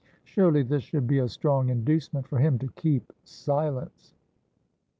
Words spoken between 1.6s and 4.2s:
inducement for him to keep silence."